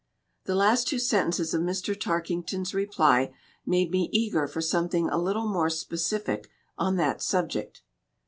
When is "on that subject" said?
6.75-7.83